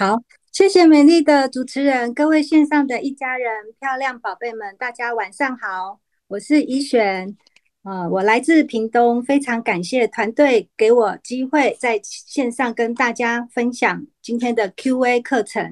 [0.00, 0.18] 好，
[0.50, 7.36] 谢谢美丽的主持人，各位线上的一家人，漂亮宝贝们，大家晚上好，我是怡璇，
[7.82, 15.70] 呃，我来自屏东，非常感谢团队给我机会在线上跟大家分享今天的 Q&A 课程。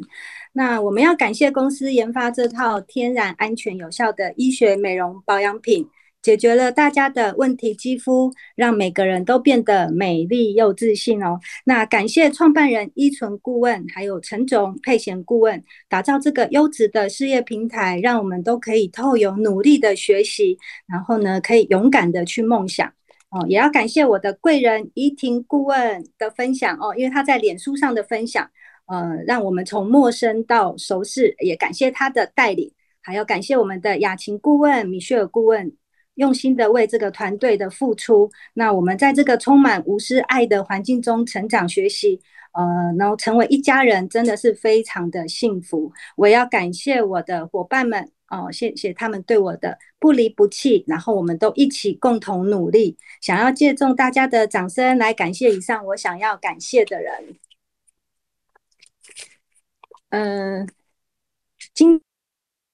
[0.52, 5.88] 那我们要感谢公司研发这套天然、安全、有效的医学美容保养品。
[6.28, 11.40] 解决了大家的问题肌肤，让每个人都变得美丽又自信哦。
[11.64, 22.86] 那感谢创办人依纯顾问，还有陈总佩贤顾问，打造这个优质的事业平台，让我们都可以透由努力的学习，然后呢，可以勇敢的去梦想
[23.30, 23.46] 哦。
[23.48, 28.46] 也要感谢我的贵人怡婷顾问的分享哦，因为他在脸书上的分享，
[28.88, 35.72] 呃，让我们从陌生到熟识，也感谢他的带领，还要感谢我们的雅琴顾问、米歇尔顾问。
[36.18, 42.20] 用心的为这个团队的付出，那我们在这个充满无私爱的环境中成长学习，
[42.52, 42.64] 呃，
[42.98, 45.92] 然后成为一家人，真的是非常的幸福。
[46.16, 52.96] 我要感谢我的伙伴们哦，谢谢他们对我的不离不弃，然后我们都一起共同努力。
[53.20, 57.36] 想要借重大家的掌声来感谢以上我想要感谢的人。
[60.10, 60.68] 嗯、
[61.74, 62.00] 今。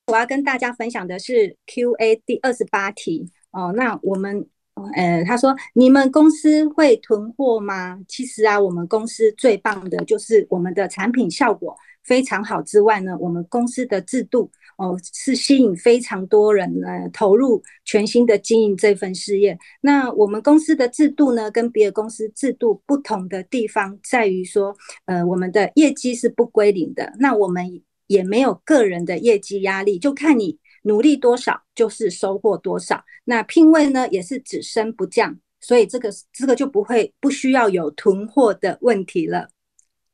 [0.06, 3.72] 我要跟大家分享的是 Q&A 第二十八题哦。
[3.74, 4.47] 那我们
[4.94, 7.98] 呃，他说你们公司会囤货吗？
[8.06, 19.58] 其实啊，我们公司最棒的就是我们的产品效果非常好之外呢，我们公司的制度哦是吸引非常多人呢投入全新的经营这份事业。
[19.80, 27.14] 那我们公司的制度呢，跟别的公司制度不同的地方在于说，呃，我们的业绩是不归零的。
[27.19, 27.82] 那我们。
[28.06, 33.05] 也没有个人的业绩压力，就看你努力多少，就是收获多少。
[33.24, 39.48] 那聘位呢，也是只升不降，所以这个这个就不会不需要有囤货的问题了。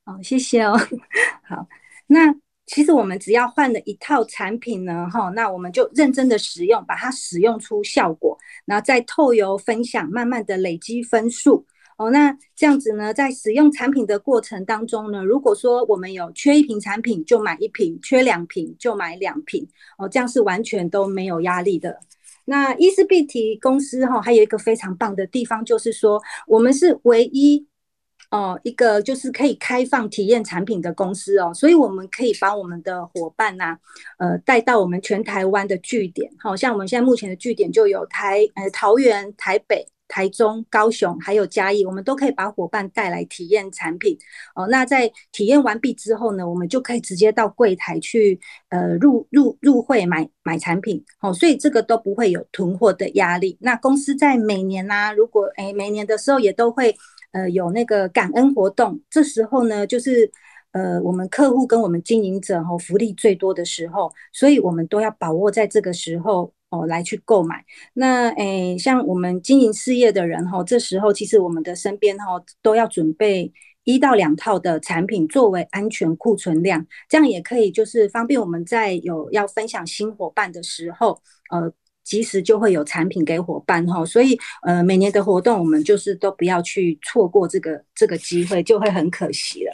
[0.05, 0.79] 好，谢谢哦。
[1.43, 1.67] 好，
[2.07, 2.35] 那
[2.67, 11.67] 其实我们只要换了一套产品呢，哈，那我们就认真的使用，把它使用出效果，然后再透由分享，慢慢的累积分数。
[12.01, 19.69] 哦，那这样子呢，在使用产品的过程当中呢，如果说我们有缺一瓶产品，就买一瓶；缺两瓶就买两瓶。
[19.99, 22.01] 哦，这样是完全都没有压力的。
[22.47, 27.67] 那伊丝碧媞公司哈，还有一个非常棒的地方，就是说我们是唯一
[28.31, 33.77] 哦一个就是可以开放体验产品的公司哦，所以我们可以把我们的伙伴呐，
[34.17, 36.33] 呃，带到我们全台湾的据点。
[36.39, 39.87] 好像我们现在目前的据点就有台呃桃园、台北。
[40.11, 44.19] 台中、高雄还有嘉义，我们都可以把伙伴带来体验产品
[44.57, 44.67] 哦。
[44.67, 48.39] 那在体验完毕之后呢，我们就可以直接到柜台去
[48.71, 51.33] 呃入入入会买买产品哦。
[51.33, 53.57] 所以这个都不会有囤货的压力。
[53.61, 56.93] 那公司在每年呢、啊，如果诶每年的时候也都会
[57.31, 60.29] 呃有那个感恩活动，这时候呢就是
[60.73, 66.53] 呃我们客户跟我们经营者哦福利最多的时候，所以我们都要把握在这个时候。
[66.71, 67.65] 哦，来去购买。
[67.93, 73.53] 那诶，像我们经营事业的人哈，这时候其实我们的身边哈都要准备
[73.85, 81.21] 一到两套的产品作为安全库存量，这样也可以就是方便我们在有要分享新伙伴的时候，
[81.51, 81.73] 呃，
[82.05, 84.05] 及时就会有产品给伙伴哈。
[84.05, 89.73] 所以呃，每年的活动我们就是都不要去错过这个这个机会，就会很可惜了。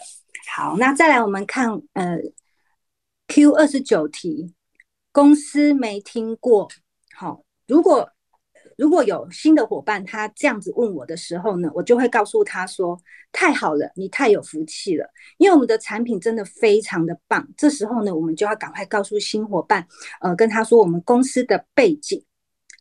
[0.54, 2.16] 好，那再来我们看呃
[3.28, 4.54] Q 二十九题，
[5.12, 6.68] 公司没听过。
[7.18, 8.06] 好，如果
[8.76, 13.00] 如果有新的伙伴他这样子问我的时候呢，我就会告诉他说
[13.32, 19.88] ：“太好了，你太有福气了，因为我们的产品真的非常的棒。”这时候呢，我们就要赶快告诉新伙伴，
[20.20, 22.22] 呃，跟他说我们公司的背景。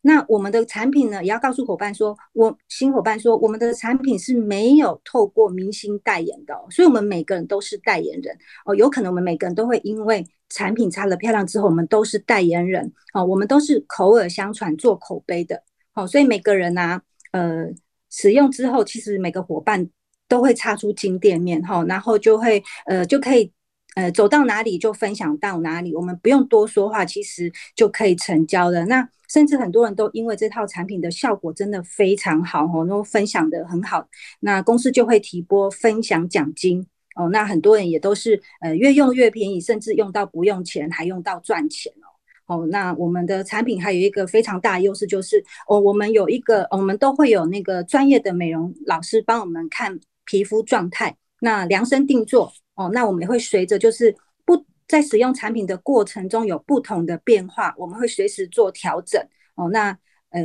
[0.08, 8.76] 那我们的产品呢，也要告诉伙伴说，我新伙伴说，我们的产品是没有透过明星代言的哦，所以我们每个人都是代言人哦。
[8.76, 13.26] 有可能我们每个人都会因为产品擦了漂亮之后，我们都是代言人哦。
[13.26, 15.64] 我们都是口耳相传做口碑的
[15.96, 17.02] 哦，所以每个人呐，
[17.32, 17.66] 呃，
[18.12, 19.90] 使用之后，其实每个伙伴
[20.28, 23.52] 都会擦出金店面哈，然后就会呃就可以。
[23.96, 28.84] 呃，走到哪里就分享到哪里，我们不用多说话，其实就可以成交了。
[28.88, 34.07] 那甚至很多人都因为这套产品的效果真的非常好哦，都分享得很好，
[34.39, 36.86] 那公司就会提拨分享奖金
[37.16, 37.30] 哦。
[37.30, 42.07] 那很多人也都是呃越用越便宜，甚至用到不用钱，还用到赚钱哦。
[42.48, 52.51] 哦，那我们的产品还有一个非常大的优势就是哦，我们有一个我们都会有那个专业的美容老师帮我们看皮肤状态，那量身定做。
[52.75, 54.13] 哦，那我们也会随着就是
[54.45, 59.22] 不在使用产品的过程中有不同的变化，我们会随时做调整。
[59.56, 59.98] 哦，那
[60.30, 60.42] 呃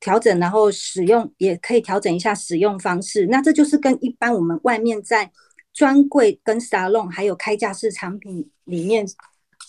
[0.00, 3.26] 调整，然后使用也可以调整一下使用方式。
[3.26, 5.30] 那这就是跟一般我们外面在
[5.72, 9.06] 专柜跟沙龙还有开架式产品里面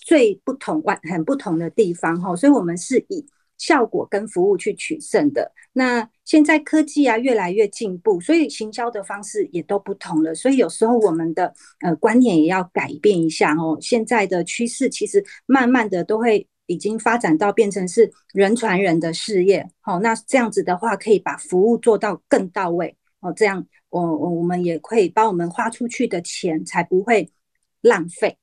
[0.06, 3.26] 最不同、外很不同的地方哈，所以我们是以
[3.64, 5.50] 效果跟服务去取胜的。
[5.72, 10.36] 那现在科技啊越来越进步，所以行销的方式也都不同了。
[10.36, 13.78] 所以有时候我们的呃观念也要改变一下哦。
[13.80, 19.66] 现在的趋势其实慢慢的都会已经发展到变成是人传人的事业。
[19.80, 23.32] 好，那这样子的话可以把服务做到更到位哦。
[23.34, 27.32] 这样我我我们也可以把我们花出去的钱才不会
[27.80, 28.38] 浪费。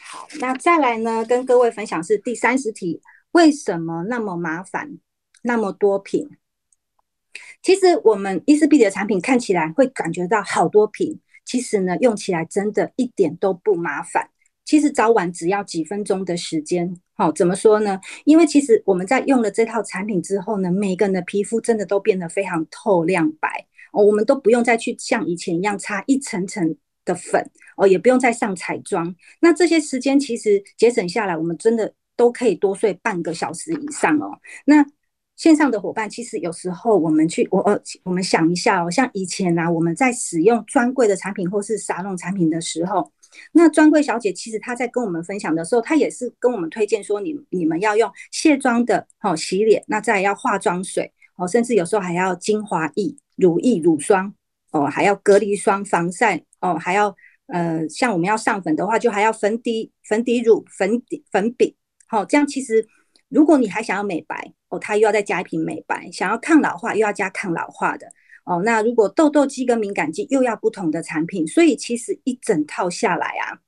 [0.00, 3.00] 好，那再来呢，跟各位分享是第三十题。
[3.32, 4.98] 为什么那么麻烦？
[5.42, 6.28] 那么多品？
[7.62, 14.30] 其实我们伊丝碧的产品看起来会感觉到好多品，其实呢，用起来真的一点都不麻烦。
[14.64, 17.00] 其实早晚只要几分钟的时间。
[17.14, 18.00] 好，怎么说呢？
[18.24, 29.14] 因为其实我们在用了这套产品之后呢，每个人的皮肤真的都变得非常透亮白哦，我们都不用再去像以前一样擦一层层的粉哦，也不用再上彩妆。
[29.40, 31.94] 那这些时间其实节省下来，我们真的。
[32.18, 34.38] 都可以多睡半个小时以上哦。
[34.66, 34.84] 那
[35.36, 43.12] 线上的伙伴，其实有时候我们去我呃，我们想一下哦，像以前啊，我们在使用专柜的产品或是沙龙产品的时候，
[43.52, 54.34] 那专柜小姐其实她在跟我们分享的时候，她也是跟我们推荐说，你你们要用卸妆的哦洗脸，那再要化妆水哦，甚至有时候还要精华液、乳液、乳霜
[54.72, 57.14] 哦，还要隔离霜、防晒哦，还要
[57.46, 61.72] 呃，像我们要上粉的话，就还要粉底、粉底乳、粉底、粉饼。
[62.08, 62.88] 好，这样其实，
[63.28, 68.06] 如果你还想要美白哦，它又要再加一瓶美白；想要抗老化，又要加抗老化的
[68.46, 68.62] 哦。
[68.64, 71.46] 那如果痘痘肌跟敏感肌，又要不同的产品。
[71.46, 73.60] 所以其实一整套下来啊，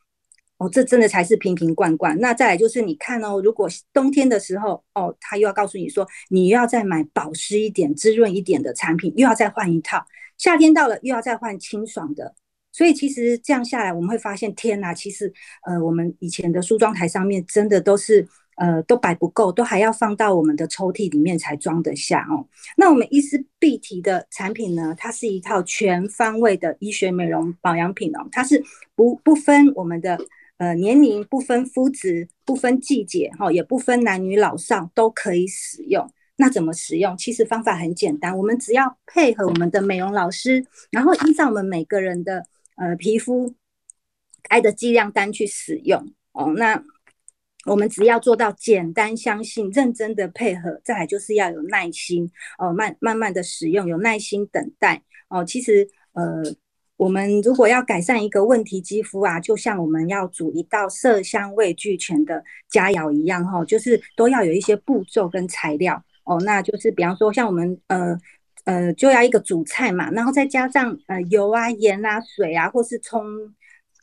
[0.57, 2.19] 哦，这真的才是瓶瓶罐罐。
[2.19, 10.03] 那再来就是你看哦，如果冬天的时候哦，它又要告诉你说，你又要再买保湿一点、滋润一点的产品，又要再换一套。
[10.39, 12.35] 夏天到了，又要再换清爽的。
[12.73, 14.95] 所以其实这样下来，我们会发现，天哪！
[14.95, 15.33] 其实，
[15.67, 18.27] 呃，我们以前的梳妆台上面真的都是，
[18.57, 22.47] 呃，都摆不够，都还要放到我们的抽屉里面才装得下哦。
[22.77, 28.63] 那我们伊丝碧媞的产品呢，它是一套全方位的医学美容保养品哦，它是
[28.95, 30.17] 不不分我们的
[30.59, 36.09] 呃年龄，不分肤质，不分季节，哈，也不分男女老少都可以使用。
[36.37, 37.17] 那怎么使用？
[37.17, 42.47] 其实方法很简单，我们只要配合我们的美容老师，然后依照我们每个人的。
[42.77, 43.55] 呃，皮肤
[44.43, 46.55] 开的剂量单去使用哦。
[46.57, 46.83] 那
[47.67, 55.45] 我们只要做到简单、相信、认真的配合，再来就是要有耐心哦，慢慢慢的使用，有耐心等待哦。
[55.45, 56.43] 其实呃，
[56.97, 66.41] 我们如果要改善一个问题肌肤啊，就像我们要煮一道色香味俱全的佳肴一样哈、哦，就是都要有一些步骤跟材料哦。
[66.41, 68.19] 那就是比方说，像我们呃。
[68.65, 73.25] 呃，就要一个主菜嘛，然后再加上呃油啊、盐啊、水啊，或是葱、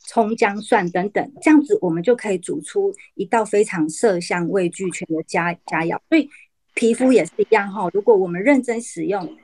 [0.06, 5.98] 葱、姜、蒜等等，这样子我们就可以煮出一道非常色香味俱全的佳佳肴。
[6.08, 6.28] 所以
[6.74, 9.36] 皮肤也是一样哈，如果我们认真使用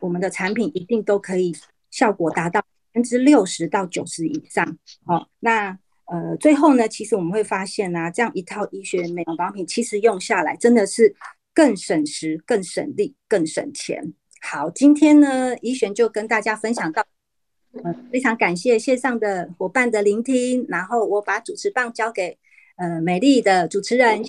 [0.00, 1.54] 我们的产品，一定都可以
[1.90, 4.76] 效果达到百分之六十到九十以上。
[5.04, 11.14] 哦，那呃最后呢，其实我们会发现啊，这样一套医学美容保养品，其实用下来真的是
[11.52, 14.14] 更省时、更省力、更省钱。
[14.48, 17.04] 好，今天呢，怡璇就跟大家分享到，
[17.82, 22.38] 嗯，非常感谢线上的伙伴的聆听，然后我把主持棒交给
[22.76, 24.24] 呃美丽的主持人，